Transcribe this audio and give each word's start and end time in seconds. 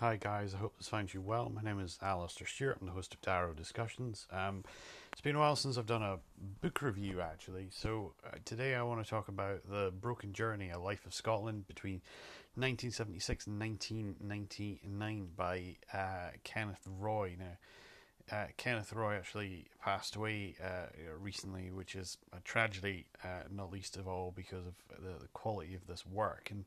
Hi 0.00 0.16
guys, 0.16 0.52
I 0.52 0.58
hope 0.58 0.76
this 0.76 0.88
finds 0.88 1.14
you 1.14 1.22
well. 1.22 1.48
My 1.48 1.62
name 1.62 1.80
is 1.80 1.98
Alistair 2.02 2.46
Stewart. 2.46 2.76
I'm 2.78 2.86
the 2.86 2.92
host 2.92 3.14
of 3.14 3.22
Tarot 3.22 3.54
Discussions. 3.54 4.26
Um, 4.30 4.62
it's 5.10 5.22
been 5.22 5.36
a 5.36 5.38
while 5.38 5.56
since 5.56 5.78
I've 5.78 5.86
done 5.86 6.02
a 6.02 6.18
book 6.60 6.82
review 6.82 7.22
actually, 7.22 7.68
so 7.70 8.12
uh, 8.26 8.36
today 8.44 8.74
I 8.74 8.82
want 8.82 9.02
to 9.02 9.08
talk 9.08 9.28
about 9.28 9.60
The 9.70 9.94
Broken 9.98 10.34
Journey, 10.34 10.68
A 10.68 10.78
Life 10.78 11.06
of 11.06 11.14
Scotland 11.14 11.66
between 11.66 12.02
1976 12.56 13.46
and 13.46 13.58
1999 13.58 15.28
by 15.34 15.76
uh, 15.94 16.32
Kenneth 16.44 16.86
Roy. 17.00 17.34
Now, 17.38 18.36
uh, 18.36 18.46
Kenneth 18.58 18.92
Roy 18.92 19.14
actually 19.14 19.64
passed 19.82 20.14
away 20.14 20.56
uh, 20.62 20.88
recently, 21.18 21.70
which 21.70 21.94
is 21.94 22.18
a 22.36 22.40
tragedy, 22.40 23.06
uh, 23.24 23.44
not 23.50 23.72
least 23.72 23.96
of 23.96 24.06
all 24.06 24.30
because 24.36 24.66
of 24.66 24.74
the, 24.90 25.20
the 25.20 25.28
quality 25.32 25.74
of 25.74 25.86
this 25.86 26.04
work. 26.04 26.48
And 26.50 26.66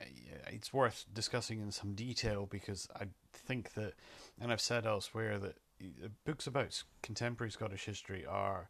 Uh, 0.00 0.04
it's 0.48 0.72
worth 0.72 1.04
discussing 1.12 1.60
in 1.60 1.70
some 1.70 1.94
detail 1.94 2.46
because 2.50 2.88
I 2.94 3.06
think 3.32 3.74
that, 3.74 3.94
and 4.40 4.52
I've 4.52 4.60
said 4.60 4.86
elsewhere 4.86 5.38
that 5.38 5.56
uh, 5.82 6.08
books 6.24 6.46
about 6.46 6.82
contemporary 7.02 7.50
Scottish 7.50 7.84
history 7.84 8.24
are 8.26 8.68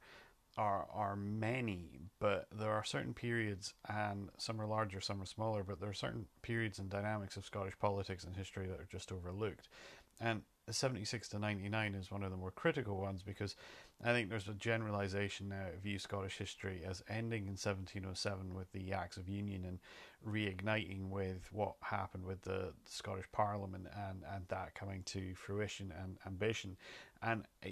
are 0.59 0.87
are 0.93 1.17
many, 1.17 2.11
but 2.19 2.47
there 2.55 2.73
are 2.73 2.85
certain 2.85 3.15
periods, 3.15 3.73
and 3.89 4.29
some 4.37 4.61
are 4.61 4.67
larger, 4.67 5.01
some 5.01 5.23
are 5.23 5.27
smaller, 5.27 5.65
but 5.65 5.81
there 5.81 5.89
are 5.91 5.95
certain 5.95 6.27
periods 6.43 6.79
and 6.79 6.91
dynamics 6.91 7.37
of 7.37 7.47
Scottish 7.47 7.79
politics 7.79 8.25
and 8.25 8.37
history 8.37 8.67
that 8.67 8.79
are 8.79 8.89
just 8.91 9.13
overlooked. 9.13 9.69
And 10.21 10.43
76 10.71 11.29
to 11.31 11.39
99 11.39 11.95
is 11.95 12.11
one 12.11 12.23
of 12.23 12.31
the 12.31 12.37
more 12.37 12.53
critical 12.53 12.99
ones 12.99 13.23
because 13.23 13.57
I 14.05 14.13
think 14.13 14.31
there's 14.31 14.49
a 14.49 14.55
generalization 14.55 15.49
now 15.49 15.67
of 15.75 15.83
view 15.83 15.99
Scottish 15.99 16.39
history 16.39 16.83
as 16.89 17.03
ending 17.09 17.43
in 17.43 17.57
1707 17.59 18.55
with 18.55 18.71
the 18.73 18.93
Acts 18.93 19.17
of 19.17 19.29
Union 19.29 19.65
and 19.65 19.79
reigniting 20.27 21.09
with 21.09 21.49
what 21.53 21.75
happened 21.81 22.25
with 22.25 22.43
the 22.43 22.73
Scottish 22.85 23.27
Parliament 23.33 23.87
and, 24.09 24.23
and 24.35 24.45
that 24.49 24.75
coming 24.75 25.03
to 25.07 25.35
fruition 25.35 25.93
and 26.01 26.17
ambition. 26.27 26.77
And 27.23 27.45
uh, 27.65 27.71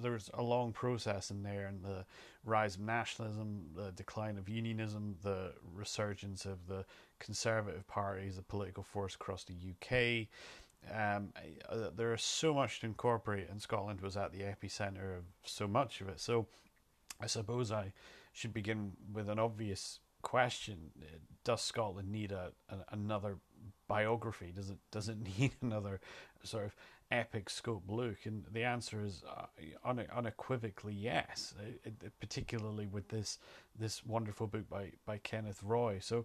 there's 0.00 0.30
a 0.34 0.42
long 0.42 0.72
process 0.72 1.30
in 1.30 1.42
there, 1.42 1.66
and 1.66 1.82
the 1.82 2.06
rise 2.44 2.76
of 2.76 2.80
nationalism, 2.80 3.66
the 3.76 3.92
decline 3.92 4.38
of 4.38 4.48
unionism, 4.48 5.16
the 5.22 5.52
resurgence 5.74 6.46
of 6.46 6.66
the 6.66 6.84
Conservative 7.18 7.86
Party 7.86 8.26
as 8.28 8.38
a 8.38 8.42
political 8.42 8.82
force 8.82 9.14
across 9.14 9.44
the 9.44 9.54
UK 9.54 10.28
um, 10.92 11.32
uh, 11.68 11.90
there 11.96 12.12
is 12.14 12.22
so 12.22 12.54
much 12.54 12.80
to 12.80 12.86
incorporate, 12.86 13.48
and 13.50 13.60
Scotland 13.60 14.00
was 14.00 14.16
at 14.16 14.32
the 14.32 14.40
epicenter 14.40 15.16
of 15.16 15.24
so 15.44 15.66
much 15.66 16.00
of 16.00 16.08
it. 16.08 16.20
So, 16.20 16.46
I 17.20 17.26
suppose 17.26 17.72
I 17.72 17.92
should 18.32 18.52
begin 18.52 18.92
with 19.12 19.28
an 19.28 19.38
obvious 19.38 20.00
question: 20.22 20.90
Does 21.44 21.62
Scotland 21.62 22.10
need 22.10 22.32
a, 22.32 22.52
a 22.68 22.76
another 22.90 23.38
biography? 23.88 24.52
Does 24.54 24.70
it 24.70 24.78
does 24.90 25.08
it 25.08 25.18
need 25.38 25.52
another 25.62 26.00
sort 26.42 26.64
of 26.66 26.76
epic 27.10 27.48
scope 27.50 27.84
look? 27.88 28.16
And 28.24 28.44
the 28.52 28.64
answer 28.64 29.02
is 29.04 29.22
uh, 29.28 29.46
unequivocally 29.84 30.94
yes, 30.94 31.54
it, 31.84 31.94
it, 32.02 32.12
particularly 32.20 32.86
with 32.86 33.08
this 33.08 33.38
this 33.78 34.04
wonderful 34.04 34.46
book 34.46 34.68
by, 34.68 34.92
by 35.06 35.18
Kenneth 35.18 35.62
Roy. 35.62 35.98
So, 36.00 36.24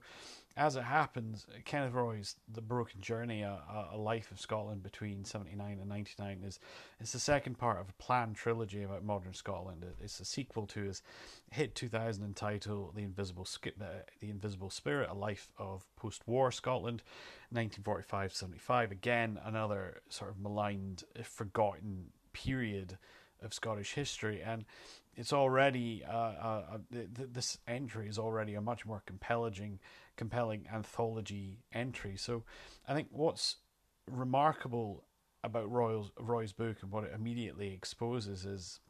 as 0.60 0.76
it 0.76 0.84
happens, 0.84 1.46
Kenneth 1.64 1.94
Roy's 1.94 2.36
The 2.52 2.62
Broken 2.62 3.00
Journey, 3.00 3.44
a, 3.44 3.62
a 3.94 3.98
life 3.98 4.30
of 4.30 4.42
Scotland 4.42 4.84
between 4.84 5.24
79 5.24 5.78
and 5.80 5.88
99, 5.88 6.44
is, 6.46 6.60
is 7.00 7.14
the 7.14 7.20
second 7.20 7.58
part 7.58 7.80
of 7.80 7.88
a 7.88 7.94
planned 7.94 8.36
trilogy 8.36 8.84
about 8.84 9.06
modern 9.06 9.34
Scotland. 9.34 9.86
It's 10.04 10.20
a 10.20 10.26
sequel 10.26 10.68
to 10.68 10.82
his 10.82 11.02
hit 11.50 11.76
2000 11.76 12.36
title, 12.36 12.92
The 12.94 13.04
Invisible, 13.04 13.48
the 13.78 14.30
Invisible 14.30 14.70
Spirit, 14.70 15.10
A 15.10 15.14
Life 15.14 15.50
of 15.58 15.88
Post 15.96 16.24
War 16.28 16.52
Scotland, 16.52 17.04
1945 17.52 18.34
75. 18.34 18.92
Again, 18.92 19.40
another 19.46 20.02
sort 20.10 20.30
of 20.30 20.40
maligned, 20.42 21.06
forgotten 21.24 22.08
period 22.34 22.98
of 23.42 23.54
Scottish 23.54 23.94
history, 23.94 24.42
and 24.42 24.66
it's 25.16 25.34
already 25.34 26.04
uh, 26.06 26.14
uh, 26.14 26.64
uh 26.74 26.78
this 26.92 27.58
entry 27.68 28.08
is 28.08 28.18
already 28.18 28.56
a 28.56 28.62
much 28.62 28.86
more 28.86 29.04
compelling, 29.06 29.80
compelling 30.20 30.68
anthology 30.72 31.64
entry. 31.74 32.18
So, 32.18 32.44
I 32.88 32.94
think 32.94 33.08
what's 33.10 33.56
remarkable 34.12 35.06
about 35.46 35.72
Roy's 35.72 36.12
Roy's 36.20 36.52
book 36.52 36.78
and 36.82 36.92
what 36.92 37.06
it 37.06 37.14
immediately 37.16 37.74
exposes 37.74 38.46
is 38.46 38.82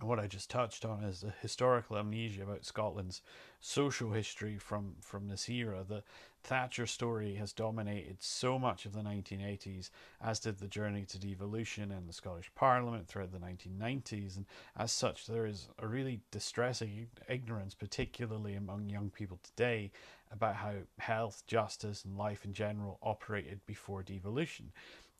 what 0.00 0.18
I 0.18 0.26
just 0.26 0.50
touched 0.50 0.84
on 0.84 1.04
is 1.04 1.20
the 1.20 1.32
historical 1.40 1.96
amnesia 1.96 2.42
about 2.42 2.64
Scotland's 2.64 3.22
social 3.60 4.10
history 4.10 4.58
from, 4.58 4.96
from 5.00 5.28
this 5.28 5.48
era. 5.48 5.84
The 5.86 6.02
Thatcher 6.42 6.86
story 6.86 7.34
has 7.36 7.52
dominated 7.52 8.16
so 8.20 8.58
much 8.58 8.84
of 8.84 8.94
the 8.94 9.02
1980s, 9.02 9.90
as 10.20 10.40
did 10.40 10.58
the 10.58 10.66
journey 10.66 11.04
to 11.04 11.18
devolution 11.18 11.92
and 11.92 12.08
the 12.08 12.12
Scottish 12.12 12.50
Parliament 12.56 13.06
throughout 13.06 13.30
the 13.30 13.38
1990s. 13.38 14.36
And 14.36 14.46
as 14.76 14.90
such, 14.90 15.26
there 15.26 15.46
is 15.46 15.68
a 15.78 15.86
really 15.86 16.20
distressing 16.32 17.06
ignorance, 17.28 17.74
particularly 17.74 18.54
among 18.54 18.90
young 18.90 19.10
people 19.10 19.38
today, 19.44 19.92
about 20.32 20.56
how 20.56 20.74
health, 20.98 21.44
justice, 21.46 22.04
and 22.04 22.16
life 22.16 22.44
in 22.44 22.52
general 22.52 22.98
operated 23.02 23.60
before 23.66 24.02
devolution 24.02 24.72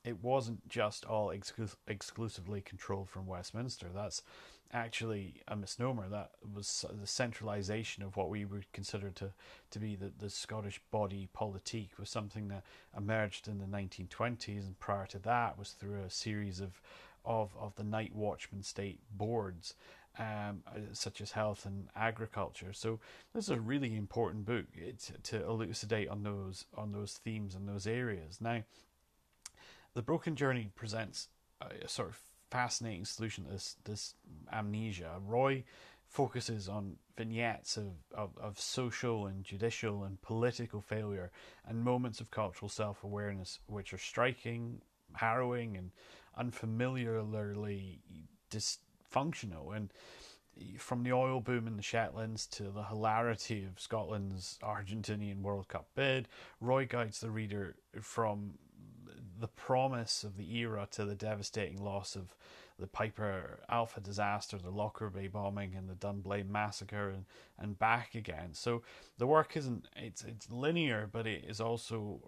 it 0.04 0.22
wasn't 0.22 0.68
just 0.68 1.04
all 1.04 1.28
exclu- 1.28 1.76
exclusively 1.86 2.60
controlled 2.60 3.08
from 3.08 3.26
Westminster. 3.26 3.86
That's 3.94 4.22
actually 4.72 5.42
a 5.46 5.54
misnomer. 5.54 6.08
That 6.08 6.30
was 6.54 6.84
the 6.90 7.06
centralisation 7.06 8.02
of 8.02 8.16
what 8.16 8.30
we 8.30 8.44
would 8.44 8.72
consider 8.72 9.10
to, 9.10 9.32
to 9.70 9.78
be 9.78 9.94
the, 9.94 10.12
the 10.18 10.30
Scottish 10.30 10.80
body 10.90 11.28
politique 11.32 11.98
was 11.98 12.10
something 12.10 12.48
that 12.48 12.64
emerged 12.96 13.48
in 13.48 13.58
the 13.58 13.66
1920s, 13.66 14.66
and 14.66 14.78
prior 14.80 15.06
to 15.06 15.18
that 15.20 15.58
was 15.58 15.70
through 15.70 16.02
a 16.02 16.10
series 16.10 16.60
of 16.60 16.80
of, 17.24 17.56
of 17.56 17.72
the 17.76 17.84
night 17.84 18.12
watchman 18.12 18.64
state 18.64 18.98
boards. 19.12 19.74
Um, 20.18 20.62
such 20.92 21.22
as 21.22 21.32
health 21.32 21.64
and 21.64 21.88
agriculture. 21.96 22.74
So 22.74 23.00
this 23.32 23.44
is 23.44 23.56
a 23.56 23.60
really 23.62 23.96
important 23.96 24.44
book 24.44 24.66
to 25.22 25.42
elucidate 25.42 26.08
on 26.10 26.22
those 26.22 26.66
on 26.76 26.92
those 26.92 27.14
themes 27.14 27.54
and 27.54 27.66
those 27.66 27.86
areas. 27.86 28.38
Now, 28.38 28.62
the 29.94 30.02
Broken 30.02 30.36
Journey 30.36 30.70
presents 30.74 31.28
a, 31.60 31.88
sort 31.88 32.08
of 32.08 32.18
fascinating 32.50 33.04
solution 33.04 33.44
to 33.44 33.50
this 33.50 33.76
this 33.84 34.14
amnesia. 34.52 35.20
Roy 35.24 35.64
focuses 36.06 36.68
on 36.68 36.96
vignettes 37.16 37.78
of, 37.78 37.92
of, 38.14 38.36
of 38.38 38.60
social 38.60 39.26
and 39.26 39.44
judicial 39.44 40.04
and 40.04 40.20
political 40.20 40.82
failure 40.82 41.30
and 41.66 41.82
moments 41.82 42.20
of 42.20 42.30
cultural 42.30 42.68
self 42.68 43.02
awareness 43.02 43.60
which 43.66 43.94
are 43.94 43.98
striking, 43.98 44.82
harrowing, 45.14 45.76
and 45.76 45.90
unfamiliarly 46.36 48.00
dysfunctional. 48.50 49.74
And 49.74 49.90
from 50.78 51.02
the 51.02 51.12
oil 51.12 51.40
boom 51.40 51.66
in 51.66 51.76
the 51.76 51.82
Shetlands 51.82 52.46
to 52.50 52.64
the 52.64 52.84
hilarity 52.84 53.64
of 53.64 53.80
Scotland's 53.80 54.58
Argentinian 54.62 55.40
World 55.40 55.68
Cup 55.68 55.88
bid, 55.94 56.28
Roy 56.60 56.86
guides 56.86 57.20
the 57.20 57.30
reader 57.30 57.76
from 58.00 58.58
the 59.42 59.48
promise 59.48 60.22
of 60.22 60.36
the 60.36 60.56
era 60.56 60.86
to 60.92 61.04
the 61.04 61.16
devastating 61.16 61.84
loss 61.84 62.14
of 62.14 62.36
the 62.78 62.86
Piper 62.86 63.58
Alpha 63.68 64.00
disaster, 64.00 64.56
the 64.56 64.70
Lockerbie 64.70 65.26
bombing, 65.26 65.74
and 65.76 65.90
the 65.90 65.96
Dunblane 65.96 66.50
massacre, 66.50 67.10
and, 67.10 67.24
and 67.58 67.76
back 67.76 68.14
again. 68.14 68.50
So 68.52 68.82
the 69.18 69.26
work 69.26 69.56
isn't 69.56 69.88
it's 69.96 70.22
it's 70.22 70.48
linear, 70.48 71.08
but 71.10 71.26
it 71.26 71.44
is 71.46 71.60
also 71.60 72.20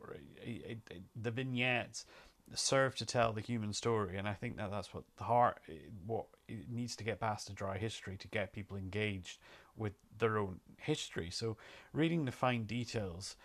it, 0.43 0.81
it, 0.91 1.03
the 1.15 1.31
vignettes 1.31 2.05
serve 2.53 2.97
to 2.97 3.07
tell 3.07 3.33
the 3.33 3.41
human 3.41 3.73
story, 3.73 4.19
and 4.19 4.29
I 4.29 4.35
think 4.35 4.57
that 4.57 4.73
that's 4.73 4.93
what 4.93 5.05
the 5.17 5.25
heart 5.25 5.61
what 6.05 6.27
it 6.49 6.69
needs 6.69 6.97
to 6.97 7.05
get 7.05 7.21
past 7.21 7.47
the 7.47 7.53
dry 7.53 7.79
history 7.79 8.17
to 8.17 8.29
get 8.29 8.53
people 8.53 8.77
engaged 8.77 9.39
with 9.77 9.93
their 10.19 10.37
own 10.37 10.59
history. 10.79 11.31
So 11.31 11.57
reading 11.93 12.25
the 12.25 12.33
fine 12.33 12.65
details 12.65 13.37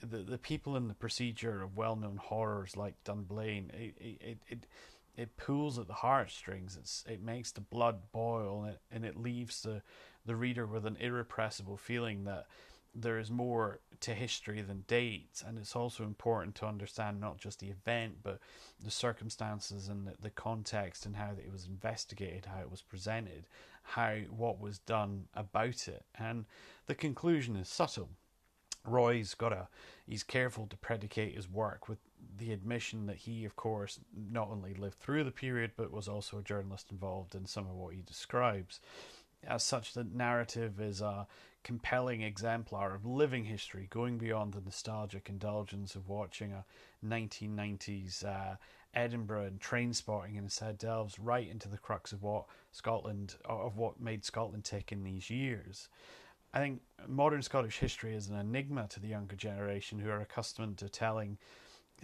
the 0.00 0.18
the 0.18 0.38
people 0.38 0.76
in 0.76 0.88
the 0.88 0.94
procedure 0.94 1.62
of 1.62 1.76
well 1.76 1.96
known 1.96 2.16
horrors 2.16 2.76
like 2.76 3.02
Dunblane, 3.04 3.70
it 3.74 3.94
it 4.00 4.38
it, 4.48 4.66
it 5.16 5.36
pulls 5.36 5.78
at 5.78 5.86
the 5.86 5.94
heartstrings. 5.94 6.76
It's 6.78 7.04
it 7.08 7.22
makes 7.22 7.52
the 7.52 7.60
blood 7.60 8.12
boil, 8.12 8.64
and 8.64 8.72
it, 8.72 8.80
and 8.90 9.04
it 9.04 9.16
leaves 9.16 9.62
the 9.62 9.82
the 10.24 10.36
reader 10.36 10.66
with 10.66 10.86
an 10.86 10.96
irrepressible 11.00 11.76
feeling 11.76 12.24
that 12.24 12.46
there 12.94 13.18
is 13.18 13.30
more 13.30 13.80
to 14.00 14.14
history 14.14 14.62
than 14.62 14.84
dates, 14.86 15.42
and 15.46 15.58
it's 15.58 15.76
also 15.76 16.04
important 16.04 16.54
to 16.56 16.66
understand 16.66 17.20
not 17.20 17.38
just 17.38 17.60
the 17.60 17.68
event, 17.68 18.16
but 18.22 18.38
the 18.82 18.90
circumstances 18.90 19.88
and 19.88 20.06
the, 20.06 20.14
the 20.20 20.30
context 20.30 21.04
and 21.04 21.16
how 21.16 21.30
it 21.32 21.52
was 21.52 21.66
investigated, 21.66 22.46
how 22.46 22.60
it 22.60 22.70
was 22.70 22.82
presented, 22.82 23.46
how 23.82 24.16
what 24.30 24.58
was 24.58 24.78
done 24.78 25.26
about 25.34 25.88
it, 25.88 26.04
and 26.18 26.46
the 26.86 26.94
conclusion 26.94 27.56
is 27.56 27.68
subtle 27.68 28.10
Roy's 28.86 29.34
got 29.34 29.52
a 29.52 29.68
he's 30.06 30.22
careful 30.22 30.66
to 30.66 30.76
predicate 30.76 31.34
his 31.34 31.48
work 31.48 31.88
with 31.88 31.98
the 32.38 32.52
admission 32.52 33.06
that 33.06 33.16
he, 33.16 33.44
of 33.44 33.56
course, 33.56 33.98
not 34.14 34.48
only 34.50 34.74
lived 34.74 34.98
through 34.98 35.24
the 35.24 35.30
period 35.30 35.72
but 35.76 35.92
was 35.92 36.08
also 36.08 36.38
a 36.38 36.42
journalist 36.42 36.90
involved 36.90 37.34
in 37.34 37.46
some 37.46 37.66
of 37.66 37.74
what 37.74 37.94
he 37.94 38.02
describes. 38.02 38.80
As 39.46 39.62
such, 39.62 39.94
the 39.94 40.04
narrative 40.04 40.80
is 40.80 41.00
a 41.00 41.26
compelling 41.62 42.22
exemplar 42.22 42.94
of 42.94 43.04
living 43.04 43.44
history, 43.44 43.86
going 43.90 44.18
beyond 44.18 44.54
the 44.54 44.60
nostalgic 44.60 45.28
indulgence 45.28 45.94
of 45.94 46.08
watching 46.08 46.52
a 46.52 46.64
1990s 47.04 48.24
uh, 48.24 48.56
Edinburgh 48.94 49.44
and 49.44 49.60
Trainspotting, 49.60 50.36
and 50.36 50.44
instead 50.44 50.78
delves 50.78 51.18
right 51.18 51.48
into 51.48 51.68
the 51.68 51.76
crux 51.76 52.12
of 52.12 52.22
what 52.22 52.46
Scotland, 52.72 53.34
of 53.44 53.76
what 53.76 54.00
made 54.00 54.24
Scotland 54.24 54.64
tick 54.64 54.90
in 54.90 55.04
these 55.04 55.28
years. 55.28 55.88
I 56.52 56.58
think 56.58 56.80
modern 57.06 57.42
Scottish 57.42 57.78
history 57.78 58.14
is 58.14 58.28
an 58.28 58.36
enigma 58.36 58.86
to 58.88 59.00
the 59.00 59.08
younger 59.08 59.36
generation 59.36 59.98
who 59.98 60.10
are 60.10 60.20
accustomed 60.20 60.78
to 60.78 60.88
telling 60.88 61.38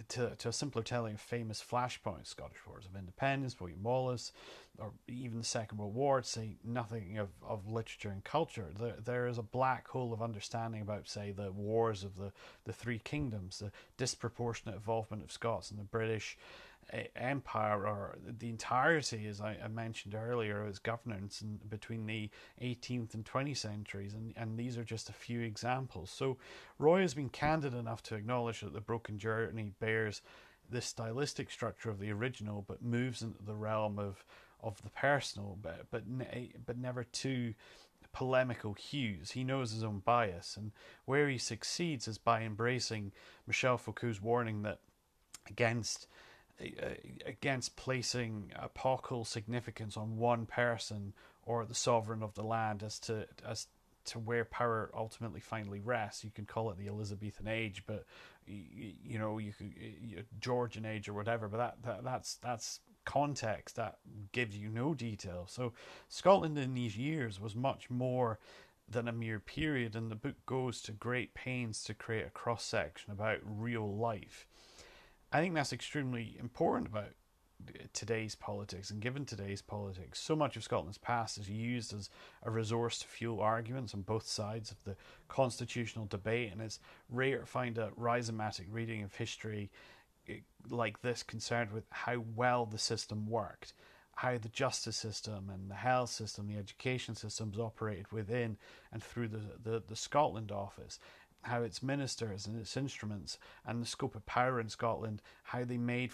to, 0.09 0.35
to 0.35 0.49
a 0.49 0.53
simpler 0.53 0.81
telling 0.81 1.15
of 1.15 1.21
famous 1.21 1.63
flashpoints, 1.63 2.27
Scottish 2.27 2.65
Wars 2.67 2.85
of 2.85 2.97
Independence, 2.97 3.59
William 3.59 3.83
Wallace, 3.83 4.31
or 4.79 4.91
even 5.07 5.37
the 5.37 5.45
Second 5.45 5.77
World 5.77 5.93
War, 5.93 6.21
to 6.21 6.27
say 6.27 6.57
nothing 6.63 7.17
of, 7.19 7.29
of 7.47 7.69
literature 7.69 8.09
and 8.09 8.23
culture. 8.23 8.69
There, 8.77 8.95
there 9.03 9.27
is 9.27 9.37
a 9.37 9.43
black 9.43 9.87
hole 9.87 10.11
of 10.11 10.21
understanding 10.21 10.81
about, 10.81 11.07
say, 11.07 11.31
the 11.31 11.51
wars 11.51 12.03
of 12.03 12.17
the, 12.17 12.31
the 12.65 12.73
Three 12.73 12.99
Kingdoms, 12.99 13.59
the 13.59 13.71
disproportionate 13.97 14.75
involvement 14.75 15.23
of 15.23 15.31
Scots 15.31 15.69
and 15.69 15.79
the 15.79 15.83
British 15.83 16.37
empire 17.15 17.87
or 17.87 18.17
the 18.39 18.49
entirety, 18.49 19.27
as 19.27 19.41
I, 19.41 19.57
mentioned 19.67 20.15
earlier, 20.15 20.65
its 20.65 20.79
governance 20.79 21.41
in, 21.41 21.59
between 21.69 22.05
the 22.05 22.29
18th 22.61 23.13
and 23.13 23.25
20th 23.25 23.57
centuries, 23.57 24.13
and, 24.13 24.33
and 24.35 24.57
these 24.57 24.77
are 24.77 24.83
just 24.83 25.09
a 25.09 25.13
few 25.13 25.41
examples. 25.41 26.11
So, 26.11 26.37
Roy 26.79 27.01
has 27.01 27.13
been 27.13 27.29
candid 27.29 27.73
enough 27.73 28.03
to 28.03 28.15
acknowledge 28.15 28.61
that 28.61 28.73
the 28.73 28.81
Broken 28.81 29.17
Journey 29.17 29.71
bears 29.79 30.21
the 30.69 30.81
stylistic 30.81 31.51
structure 31.51 31.89
of 31.89 31.99
the 31.99 32.11
original, 32.11 32.63
but 32.67 32.81
moves 32.81 33.21
into 33.21 33.43
the 33.43 33.55
realm 33.55 33.99
of 33.99 34.23
of 34.61 34.81
the 34.81 34.89
personal, 34.89 35.57
but 35.61 35.87
but 35.91 36.03
but 36.65 36.77
never 36.77 37.03
too 37.03 37.53
polemical 38.13 38.73
hues. 38.73 39.31
He 39.31 39.43
knows 39.43 39.71
his 39.71 39.83
own 39.83 39.99
bias, 39.99 40.55
and 40.55 40.71
where 41.05 41.27
he 41.27 41.37
succeeds 41.37 42.07
is 42.07 42.17
by 42.17 42.43
embracing 42.43 43.11
Michel 43.45 43.77
Foucault's 43.77 44.21
warning 44.21 44.61
that 44.61 44.79
against 45.49 46.07
against 47.25 47.75
placing 47.75 48.51
apocal 48.61 49.25
significance 49.25 49.97
on 49.97 50.17
one 50.17 50.45
person 50.45 51.13
or 51.45 51.65
the 51.65 51.75
sovereign 51.75 52.23
of 52.23 52.35
the 52.35 52.43
land 52.43 52.83
as 52.83 52.99
to 52.99 53.27
as 53.45 53.67
to 54.05 54.19
where 54.19 54.45
power 54.45 54.91
ultimately 54.93 55.39
finally 55.39 55.79
rests. 55.79 56.23
You 56.23 56.31
can 56.31 56.45
call 56.45 56.69
it 56.71 56.77
the 56.77 56.87
Elizabethan 56.87 57.47
age, 57.47 57.83
but 57.85 58.05
you, 58.45 58.93
you 59.03 59.19
know 59.19 59.37
you 59.37 59.53
could 59.53 59.73
Georgian 60.39 60.85
age 60.85 61.07
or 61.07 61.13
whatever. 61.13 61.47
But 61.47 61.57
that, 61.57 61.83
that 61.83 62.03
that's 62.03 62.35
that's 62.35 62.79
context 63.05 63.75
that 63.75 63.97
gives 64.31 64.57
you 64.57 64.69
no 64.69 64.93
detail. 64.93 65.45
So 65.47 65.73
Scotland 66.07 66.57
in 66.57 66.73
these 66.73 66.97
years 66.97 67.39
was 67.39 67.55
much 67.55 67.89
more 67.89 68.39
than 68.87 69.07
a 69.07 69.13
mere 69.13 69.39
period, 69.39 69.95
and 69.95 70.11
the 70.11 70.15
book 70.15 70.35
goes 70.45 70.81
to 70.83 70.91
great 70.91 71.33
pains 71.33 71.83
to 71.85 71.93
create 71.93 72.27
a 72.27 72.31
cross 72.31 72.63
section 72.63 73.11
about 73.11 73.39
real 73.43 73.95
life. 73.95 74.45
I 75.33 75.41
think 75.41 75.55
that's 75.55 75.73
extremely 75.73 76.37
important 76.39 76.87
about 76.87 77.09
today's 77.93 78.35
politics 78.35 78.91
and 78.91 79.01
given 79.01 79.25
today's 79.25 79.61
politics 79.61 80.19
so 80.19 80.35
much 80.35 80.57
of 80.57 80.63
Scotland's 80.63 80.97
past 80.97 81.37
is 81.37 81.49
used 81.49 81.93
as 81.93 82.09
a 82.43 82.51
resource 82.51 82.99
to 82.99 83.07
fuel 83.07 83.39
arguments 83.39 83.93
on 83.93 84.01
both 84.01 84.27
sides 84.27 84.69
of 84.69 84.83
the 84.83 84.95
constitutional 85.29 86.05
debate 86.05 86.51
and 86.51 86.61
it's 86.61 86.79
rare 87.09 87.39
to 87.39 87.45
find 87.45 87.77
a 87.77 87.89
rhizomatic 87.99 88.65
reading 88.69 89.01
of 89.01 89.15
history 89.15 89.71
eh, 90.27 90.39
like 90.69 91.01
this 91.01 91.23
concerned 91.23 91.71
with 91.71 91.85
how 91.89 92.23
well 92.35 92.65
the 92.65 92.77
system 92.77 93.25
worked 93.27 93.73
how 94.15 94.37
the 94.37 94.49
justice 94.49 94.97
system 94.97 95.49
and 95.51 95.71
the 95.71 95.75
health 95.75 96.09
system 96.09 96.47
the 96.47 96.57
education 96.57 97.15
systems 97.15 97.57
operated 97.57 98.11
within 98.11 98.57
and 98.91 99.01
through 99.01 99.27
the, 99.27 99.41
the, 99.63 99.81
the 99.87 99.95
Scotland 99.95 100.51
office 100.51 100.99
how 101.43 101.61
its 101.61 101.83
ministers 101.83 102.47
and 102.47 102.59
its 102.59 102.75
instruments 102.75 103.37
and 103.65 103.81
the 103.81 103.85
scope 103.85 104.15
of 104.15 104.25
power 104.25 104.59
in 104.59 104.69
Scotland, 104.69 105.21
how 105.43 105.63
they 105.63 105.77
made, 105.77 106.11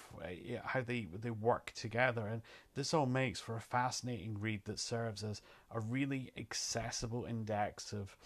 how 0.63 0.81
they 0.81 1.07
they 1.13 1.31
work 1.31 1.71
together, 1.75 2.27
and 2.27 2.41
this 2.75 2.93
all 2.93 3.05
makes 3.05 3.39
for 3.39 3.55
a 3.55 3.61
fascinating 3.61 4.37
read 4.39 4.65
that 4.65 4.79
serves 4.79 5.23
as 5.23 5.41
a 5.71 5.79
really 5.79 6.31
accessible 6.37 7.25
index 7.25 7.93
of 7.93 8.17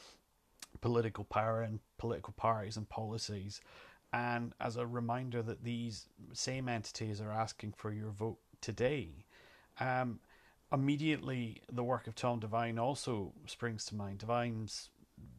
political 0.81 1.23
power 1.23 1.61
and 1.61 1.79
political 1.97 2.33
parties 2.33 2.77
and 2.77 2.89
policies, 2.89 3.61
and 4.11 4.53
as 4.59 4.77
a 4.77 4.87
reminder 4.87 5.41
that 5.41 5.63
these 5.63 6.07
same 6.33 6.67
entities 6.67 7.21
are 7.21 7.31
asking 7.31 7.73
for 7.73 7.91
your 7.91 8.09
vote 8.11 8.39
today. 8.61 9.25
Um, 9.79 10.19
immediately, 10.71 11.61
the 11.71 11.83
work 11.83 12.07
of 12.07 12.15
Tom 12.15 12.39
Devine 12.39 12.79
also 12.79 13.33
springs 13.45 13.85
to 13.85 13.95
mind. 13.95 14.19
Devine's 14.19 14.89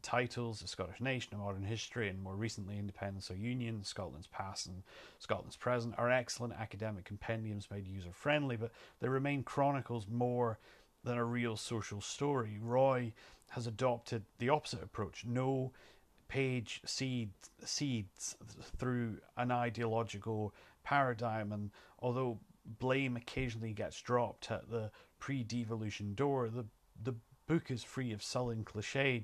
titles, 0.05 0.59
The 0.59 0.67
Scottish 0.67 1.01
Nation, 1.01 1.33
A 1.33 1.37
Modern 1.37 1.63
History, 1.63 2.09
and 2.09 2.21
more 2.21 2.35
recently 2.35 2.77
Independence 2.77 3.31
or 3.31 3.35
Union, 3.35 3.83
Scotland's 3.83 4.27
Past 4.27 4.67
and 4.67 4.83
Scotland's 5.17 5.57
Present, 5.57 5.95
are 5.97 6.11
excellent 6.11 6.53
academic 6.53 7.05
compendiums 7.05 7.67
made 7.71 7.87
user 7.87 8.11
friendly, 8.13 8.55
but 8.55 8.71
they 9.01 9.09
remain 9.09 9.41
chronicles 9.41 10.05
more 10.07 10.59
than 11.03 11.17
a 11.17 11.25
real 11.25 11.57
social 11.57 12.01
story. 12.01 12.59
Roy 12.61 13.13
has 13.49 13.65
adopted 13.65 14.23
the 14.37 14.49
opposite 14.49 14.83
approach. 14.83 15.25
No 15.25 15.71
page 16.27 16.81
seeds, 16.85 17.49
seeds 17.63 18.35
through 18.77 19.17
an 19.37 19.51
ideological 19.51 20.53
paradigm, 20.83 21.51
and 21.51 21.71
although 21.99 22.39
blame 22.79 23.15
occasionally 23.15 23.73
gets 23.73 23.99
dropped 24.01 24.51
at 24.51 24.69
the 24.69 24.91
pre-devolution 25.17 26.13
door, 26.13 26.47
the 26.49 26.65
the 27.03 27.15
book 27.47 27.69
is 27.69 27.83
free 27.83 28.11
of 28.11 28.23
sullen 28.23 28.63
cliche 28.63 29.19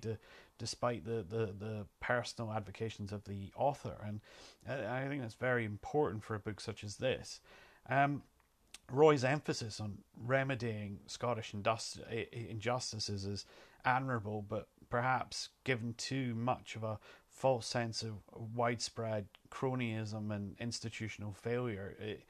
despite 0.62 1.04
the, 1.04 1.25
the, 1.28 1.48
the 1.58 1.86
personal 2.00 2.54
advocations 2.54 3.12
of 3.12 3.24
the 3.24 3.52
author. 3.56 3.96
And 4.06 4.22
I 4.69 5.08
think 5.08 5.24
that's 5.24 5.34
very 5.34 5.66
important 5.66 6.24
for 6.24 6.36
a 6.36 6.40
book 6.40 6.62
such 6.62 6.84
as 6.84 6.98
this. 6.98 7.42
Um, 7.90 8.22
Roy's 8.92 9.24
emphasis 9.24 9.80
on 9.80 9.98
remedying 10.16 11.00
Scottish 11.08 11.56
injustices 11.56 13.25
is 13.25 13.46
admirable, 13.86 14.46
but 14.48 14.68
perhaps 14.92 15.50
given 15.63 15.96
too 15.98 16.36
much 16.36 16.75
of 16.75 16.84
a 16.84 17.00
false 17.28 17.66
sense 17.66 18.04
of 18.04 18.13
widespread 18.56 19.25
cronyism 19.51 20.31
and 20.31 20.56
institutional 20.59 21.33
failure. 21.33 21.95
It, 22.00 22.25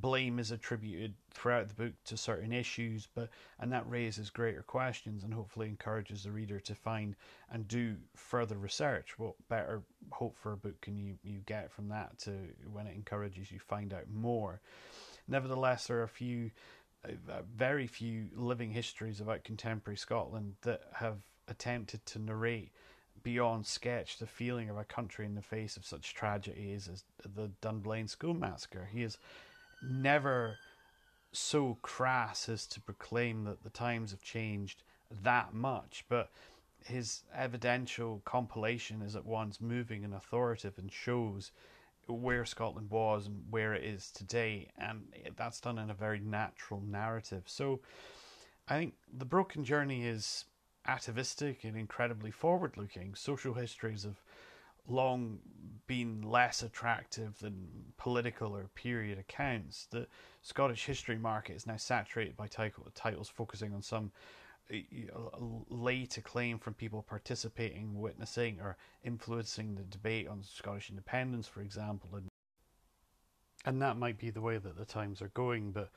blame 0.00 0.38
is 0.38 0.52
attributed 0.52 1.14
throughout 1.32 1.68
the 1.68 1.74
book 1.74 1.92
to 2.04 2.16
certain 2.16 2.52
issues, 2.52 3.08
but 3.14 3.28
and 3.58 3.72
that 3.72 3.88
raises 3.88 4.30
greater 4.30 4.62
questions 4.62 5.24
and 5.24 5.34
hopefully 5.34 5.68
encourages 5.68 6.22
the 6.22 6.30
reader 6.30 6.60
to 6.60 6.74
find 6.74 7.16
and 7.50 7.66
do 7.66 7.96
further 8.14 8.56
research. 8.56 9.18
What 9.18 9.34
better 9.48 9.82
hope 10.10 10.36
for 10.38 10.52
a 10.52 10.56
book 10.56 10.80
can 10.80 10.96
you, 10.96 11.16
you 11.22 11.40
get 11.46 11.72
from 11.72 11.88
that 11.88 12.18
to 12.20 12.32
when 12.72 12.86
it 12.86 12.94
encourages 12.94 13.50
you 13.50 13.58
find 13.58 13.92
out 13.92 14.08
more? 14.12 14.60
Nevertheless, 15.28 15.86
there 15.86 15.98
are 15.98 16.04
a 16.04 16.08
few, 16.08 16.50
very 17.54 17.86
few 17.86 18.28
living 18.34 18.70
histories 18.70 19.20
about 19.20 19.44
contemporary 19.44 19.96
Scotland 19.96 20.54
that 20.62 20.82
have 20.94 21.18
attempted 21.48 22.04
to 22.06 22.18
narrate 22.18 22.70
beyond 23.22 23.66
sketch 23.66 24.18
the 24.18 24.26
feeling 24.26 24.70
of 24.70 24.76
a 24.76 24.84
country 24.84 25.26
in 25.26 25.34
the 25.34 25.42
face 25.42 25.76
of 25.76 25.84
such 25.84 26.14
tragedies 26.14 26.88
as 26.88 27.04
the 27.34 27.50
Dunblane 27.60 28.08
school 28.08 28.34
massacre. 28.34 28.88
He 28.92 29.02
is 29.02 29.18
never 29.82 30.56
so 31.32 31.78
crass 31.82 32.48
as 32.48 32.66
to 32.66 32.80
proclaim 32.80 33.44
that 33.44 33.62
the 33.62 33.70
times 33.70 34.10
have 34.10 34.22
changed 34.22 34.82
that 35.22 35.54
much, 35.54 36.04
but 36.08 36.30
his 36.84 37.22
evidential 37.34 38.20
compilation 38.24 39.02
is 39.02 39.16
at 39.16 39.24
once 39.24 39.60
moving 39.60 40.04
and 40.04 40.14
authoritative 40.14 40.78
and 40.78 40.92
shows 40.92 41.52
where 42.08 42.44
Scotland 42.44 42.90
was 42.90 43.26
and 43.26 43.44
where 43.50 43.74
it 43.74 43.84
is 43.84 44.10
today, 44.10 44.68
and 44.76 45.04
that's 45.36 45.60
done 45.60 45.78
in 45.78 45.90
a 45.90 45.94
very 45.94 46.18
natural 46.18 46.80
narrative. 46.80 47.44
So 47.46 47.80
I 48.68 48.76
think 48.76 48.94
The 49.16 49.24
Broken 49.24 49.64
Journey 49.64 50.04
is 50.04 50.44
atavistic 50.86 51.64
and 51.64 51.76
incredibly 51.76 52.30
forward 52.30 52.76
looking. 52.76 53.14
Social 53.14 53.54
histories 53.54 54.04
have 54.04 54.20
long 54.88 55.38
been 55.86 56.22
less 56.22 56.62
attractive 56.62 57.38
than 57.38 57.68
political 57.98 58.56
or 58.56 58.68
period 58.74 59.18
accounts. 59.18 59.86
The 59.90 60.06
Scottish 60.42 60.84
history 60.86 61.18
market 61.18 61.56
is 61.56 61.66
now 61.66 61.76
saturated 61.76 62.36
by 62.36 62.48
titles 62.48 63.28
focusing 63.28 63.72
on 63.74 63.82
some 63.82 64.10
late 65.68 66.16
acclaim 66.16 66.58
from 66.58 66.74
people 66.74 67.02
participating, 67.02 68.00
witnessing, 68.00 68.60
or 68.60 68.76
influencing 69.04 69.74
the 69.74 69.82
debate 69.82 70.28
on 70.28 70.42
Scottish 70.42 70.90
independence, 70.90 71.46
for 71.46 71.60
example. 71.60 72.10
And, 72.14 72.28
and 73.64 73.82
that 73.82 73.98
might 73.98 74.18
be 74.18 74.30
the 74.30 74.40
way 74.40 74.58
that 74.58 74.76
the 74.76 74.84
times 74.84 75.20
are 75.20 75.28
going, 75.28 75.72
but 75.72 75.90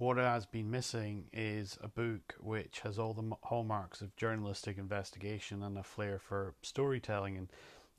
what 0.00 0.16
has 0.16 0.46
been 0.46 0.70
missing 0.70 1.26
is 1.30 1.76
a 1.82 1.88
book 1.88 2.34
which 2.40 2.80
has 2.82 2.98
all 2.98 3.12
the 3.12 3.36
hallmarks 3.42 4.00
of 4.00 4.16
journalistic 4.16 4.78
investigation 4.78 5.62
and 5.62 5.76
a 5.76 5.82
flair 5.82 6.18
for 6.18 6.54
storytelling. 6.62 7.36
And 7.36 7.48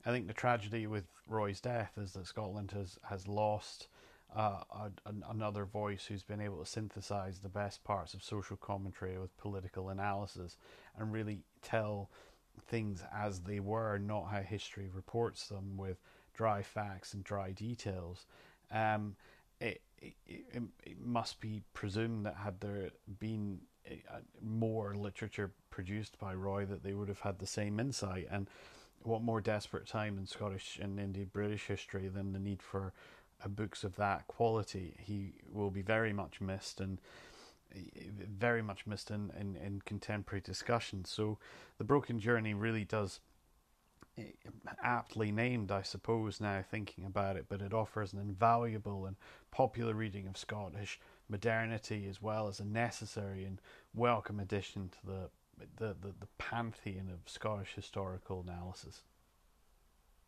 I 0.04 0.10
think 0.10 0.26
the 0.26 0.32
tragedy 0.32 0.88
with 0.88 1.04
Roy's 1.28 1.60
death 1.60 1.92
is 1.96 2.14
that 2.14 2.26
Scotland 2.26 2.72
has 2.72 2.98
has 3.04 3.28
lost 3.28 3.86
uh, 4.34 4.64
a, 4.72 4.90
another 5.30 5.64
voice 5.64 6.04
who's 6.04 6.24
been 6.24 6.40
able 6.40 6.58
to 6.58 6.66
synthesize 6.68 7.38
the 7.38 7.48
best 7.48 7.84
parts 7.84 8.14
of 8.14 8.24
social 8.24 8.56
commentary 8.56 9.16
with 9.16 9.36
political 9.38 9.90
analysis 9.90 10.56
and 10.98 11.12
really 11.12 11.38
tell 11.62 12.10
things 12.66 13.04
as 13.14 13.42
they 13.42 13.60
were, 13.60 13.96
not 13.98 14.24
how 14.24 14.40
history 14.40 14.88
reports 14.92 15.46
them 15.46 15.76
with 15.76 15.98
dry 16.34 16.62
facts 16.62 17.14
and 17.14 17.22
dry 17.22 17.52
details, 17.52 18.26
um, 18.72 19.14
it, 19.60 19.80
it, 20.26 20.41
must 21.12 21.40
be 21.40 21.62
presumed 21.74 22.26
that 22.26 22.36
had 22.36 22.60
there 22.60 22.90
been 23.18 23.60
more 24.40 24.94
literature 24.94 25.52
produced 25.70 26.18
by 26.18 26.34
Roy, 26.34 26.64
that 26.64 26.82
they 26.82 26.94
would 26.94 27.08
have 27.08 27.20
had 27.20 27.38
the 27.38 27.46
same 27.46 27.78
insight. 27.78 28.26
And 28.30 28.48
what 29.02 29.22
more 29.22 29.40
desperate 29.40 29.86
time 29.86 30.18
in 30.18 30.26
Scottish 30.26 30.78
and 30.80 30.98
indeed 30.98 31.32
British 31.32 31.66
history 31.66 32.08
than 32.08 32.32
the 32.32 32.38
need 32.38 32.62
for 32.62 32.92
uh, 33.44 33.48
books 33.48 33.84
of 33.84 33.96
that 33.96 34.26
quality? 34.26 34.94
He 34.98 35.34
will 35.50 35.70
be 35.70 35.82
very 35.82 36.12
much 36.12 36.40
missed 36.40 36.80
and 36.80 37.00
very 38.38 38.62
much 38.62 38.86
missed 38.86 39.10
in, 39.10 39.32
in, 39.38 39.56
in 39.56 39.80
contemporary 39.84 40.42
discussion. 40.42 41.04
So 41.04 41.38
the 41.78 41.84
Broken 41.84 42.20
Journey 42.20 42.54
really 42.54 42.84
does 42.84 43.20
aptly 44.82 45.32
named, 45.32 45.70
I 45.70 45.82
suppose, 45.82 46.40
now 46.40 46.62
thinking 46.68 47.04
about 47.04 47.36
it, 47.36 47.46
but 47.48 47.62
it 47.62 47.72
offers 47.72 48.12
an 48.12 48.18
invaluable 48.20 49.06
and 49.06 49.16
popular 49.50 49.94
reading 49.94 50.26
of 50.26 50.36
Scottish 50.36 51.00
modernity 51.28 52.06
as 52.08 52.20
well 52.20 52.48
as 52.48 52.60
a 52.60 52.64
necessary 52.64 53.44
and 53.44 53.60
welcome 53.94 54.40
addition 54.40 54.90
to 54.90 55.06
the 55.06 55.30
the, 55.76 55.94
the, 56.00 56.14
the 56.18 56.26
pantheon 56.38 57.08
of 57.12 57.30
Scottish 57.30 57.74
historical 57.74 58.44
analysis. 58.46 59.02